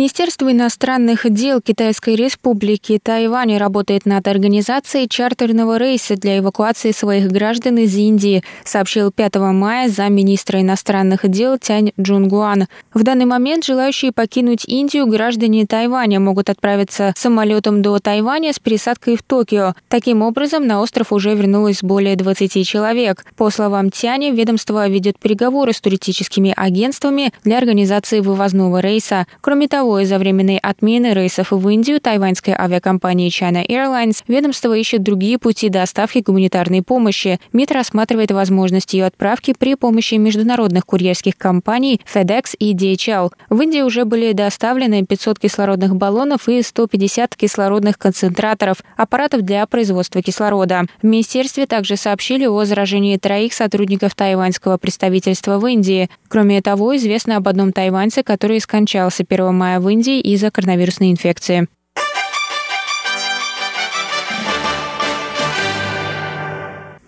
[0.00, 7.76] Министерство иностранных дел Китайской Республики Тайвань работает над организацией чартерного рейса для эвакуации своих граждан
[7.76, 12.66] из Индии, сообщил 5 мая замминистра иностранных дел Тянь Джунгуан.
[12.94, 19.18] В данный момент желающие покинуть Индию граждане Тайваня могут отправиться самолетом до Тайваня с пересадкой
[19.18, 19.74] в Токио.
[19.88, 23.26] Таким образом, на остров уже вернулось более 20 человек.
[23.36, 29.26] По словам Тяни, ведомство ведет переговоры с туристическими агентствами для организации вывозного рейса.
[29.42, 35.02] Кроме того, того, из-за временной отмены рейсов в Индию тайваньской авиакомпании China Airlines ведомство ищет
[35.02, 37.40] другие пути доставки гуманитарной помощи.
[37.52, 43.32] МИД рассматривает возможность ее отправки при помощи международных курьерских компаний FedEx и DHL.
[43.48, 50.22] В Индии уже были доставлены 500 кислородных баллонов и 150 кислородных концентраторов, аппаратов для производства
[50.22, 50.84] кислорода.
[51.02, 56.08] В министерстве также сообщили о заражении троих сотрудников тайваньского представительства в Индии.
[56.28, 61.66] Кроме того, известно об одном тайваньце, который скончался 1 мая в Индии из-за коронавирусной инфекции.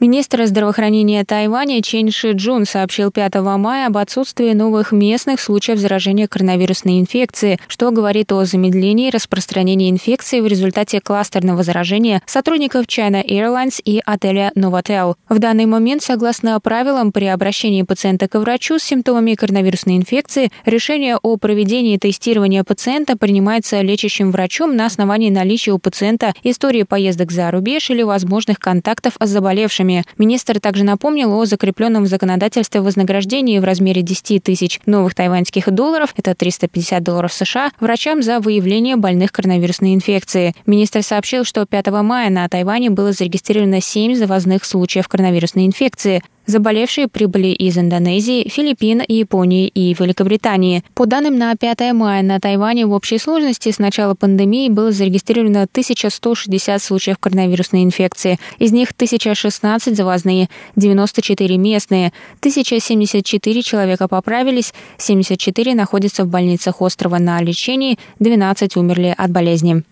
[0.03, 6.27] Министр здравоохранения Тайваня Чен Ши Джун сообщил 5 мая об отсутствии новых местных случаев заражения
[6.27, 13.81] коронавирусной инфекции, что говорит о замедлении распространения инфекции в результате кластерного заражения сотрудников China Airlines
[13.81, 15.15] и отеля Novotel.
[15.29, 21.17] В данный момент, согласно правилам, при обращении пациента к врачу с симптомами коронавирусной инфекции, решение
[21.17, 27.49] о проведении тестирования пациента принимается лечащим врачом на основании наличия у пациента истории поездок за
[27.53, 30.05] рубеж или возможных контактов с заболевшими наличными.
[30.19, 36.15] Министр также напомнил о закрепленном в законодательстве вознаграждении в размере 10 тысяч новых тайваньских долларов,
[36.17, 40.55] это 350 долларов США, врачам за выявление больных коронавирусной инфекции.
[40.67, 46.23] Министр сообщил, что 5 мая на Тайване было зарегистрировано 7 завозных случаев коронавирусной инфекции.
[46.47, 50.83] Заболевшие прибыли из Индонезии, Филиппин, Японии и Великобритании.
[50.95, 55.63] По данным на 5 мая на Тайване в общей сложности с начала пандемии было зарегистрировано
[55.63, 58.39] 1160 случаев коронавирусной инфекции.
[58.59, 67.41] Из них 1016 завозные, 94 местные, 1074 человека поправились, 74 находятся в больницах острова на
[67.41, 69.85] лечении, 12 умерли от болезни.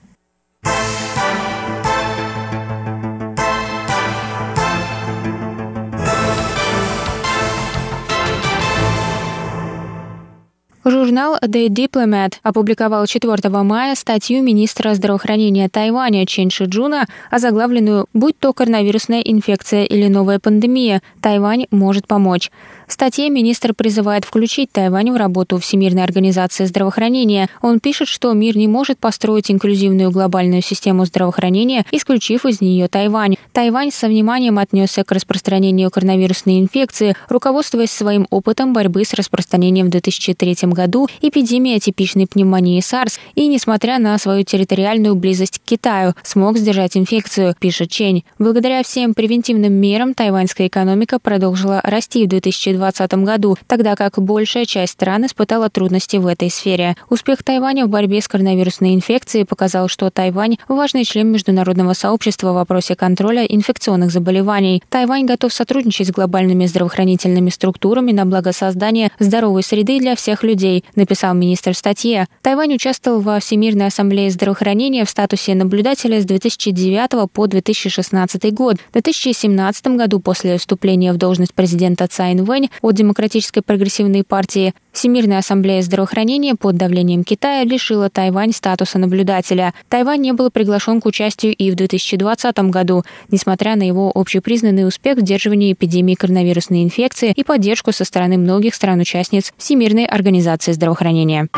[10.82, 18.54] Журнал The Diplomat опубликовал 4 мая статью министра здравоохранения Тайваня Чен Шиджуна, озаглавленную «Будь то
[18.54, 22.50] коронавирусная инфекция или новая пандемия, Тайвань может помочь».
[22.90, 27.48] В статье министр призывает включить Тайвань в работу Всемирной организации здравоохранения.
[27.62, 33.36] Он пишет, что мир не может построить инклюзивную глобальную систему здравоохранения, исключив из нее Тайвань.
[33.52, 39.90] Тайвань со вниманием отнесся к распространению коронавирусной инфекции, руководствуясь своим опытом борьбы с распространением в
[39.90, 46.58] 2003 году эпидемии атипичной пневмонии SARS и, несмотря на свою территориальную близость к Китаю, смог
[46.58, 48.24] сдержать инфекцию, пишет Чень.
[48.38, 54.64] Благодаря всем превентивным мерам тайваньская экономика продолжила расти в 2020 2020 году, тогда как большая
[54.64, 56.96] часть стран испытала трудности в этой сфере.
[57.08, 62.54] Успех Тайваня в борьбе с коронавирусной инфекцией показал, что Тайвань– важный член международного сообщества в
[62.54, 64.82] вопросе контроля инфекционных заболеваний.
[64.88, 70.59] Тайвань готов сотрудничать с глобальными здравоохранительными структурами на благо создания здоровой среды для всех людей,
[70.94, 72.26] написал министр в статье.
[72.42, 78.76] Тайвань участвовал во Всемирной ассамблее здравоохранения в статусе наблюдателя с 2009 по 2016 год.
[78.90, 85.38] В 2017 году после вступления в должность президента Цайн Вэнь от Демократической прогрессивной партии Всемирная
[85.38, 89.72] ассамблея здравоохранения под давлением Китая лишила Тайвань статуса наблюдателя.
[89.88, 95.18] Тайвань не был приглашен к участию и в 2020 году, несмотря на его общепризнанный успех
[95.18, 101.48] в сдерживании эпидемии коронавирусной инфекции и поддержку со стороны многих стран-участниц Всемирной организации здравоохранения.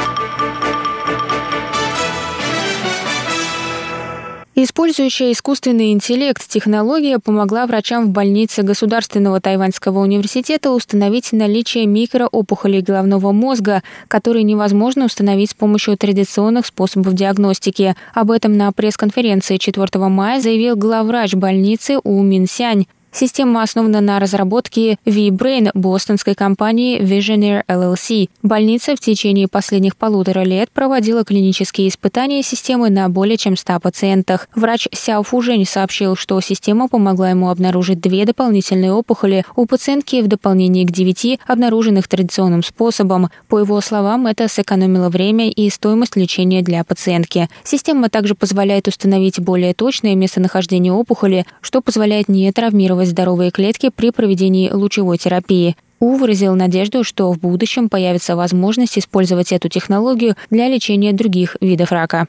[4.54, 13.32] Использующая искусственный интеллект технология помогла врачам в больнице Государственного тайваньского университета установить наличие микроопухолей головного
[13.32, 17.96] мозга, которые невозможно установить с помощью традиционных способов диагностики.
[18.12, 22.86] Об этом на пресс-конференции 4 мая заявил главврач больницы У Минсянь.
[23.14, 28.30] Система основана на разработке V-Brain бостонской компании Visionaire LLC.
[28.42, 34.48] Больница в течение последних полутора лет проводила клинические испытания системы на более чем 100 пациентах.
[34.54, 40.26] Врач Сяо Фужень сообщил, что система помогла ему обнаружить две дополнительные опухоли у пациентки в
[40.26, 43.28] дополнение к девяти, обнаруженных традиционным способом.
[43.48, 47.50] По его словам, это сэкономило время и стоимость лечения для пациентки.
[47.62, 53.90] Система также позволяет установить более точное местонахождение опухоли, что позволяет не травмировать восстанавливать здоровые клетки
[53.94, 55.76] при проведении лучевой терапии.
[56.00, 61.92] У выразил надежду, что в будущем появится возможность использовать эту технологию для лечения других видов
[61.92, 62.26] рака.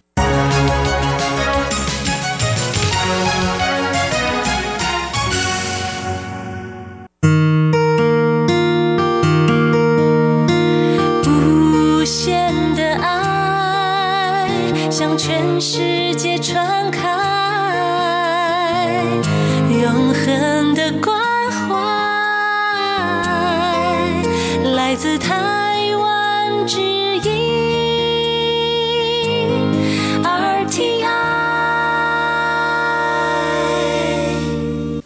[25.03, 25.52] 姿态。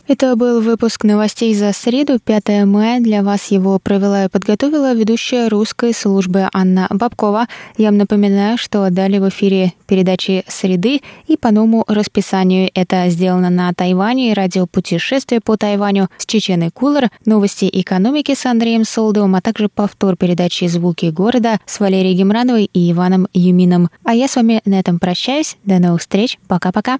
[0.08, 3.02] Это был выпуск новостей за среду, 5 мая.
[3.02, 7.48] Для вас его провела и подготовила ведущая русской службы Анна Бабкова.
[7.78, 12.72] Я вам напоминаю, что далее в эфире передачи «Среды» и по новому расписанию.
[12.74, 19.36] Это сделано на Тайване, радиопутешествие по Тайваню с Чеченой Кулер, новости экономики с Андреем Солдовым,
[19.36, 23.90] а также повтор передачи «Звуки города» с Валерией Гемрановой и Иваном Юмином.
[24.06, 25.58] А я с вами на этом прощаюсь.
[25.66, 26.40] До новых встреч.
[26.48, 27.00] Пока-пока.